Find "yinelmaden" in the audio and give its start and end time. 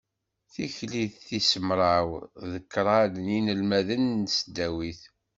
3.33-4.03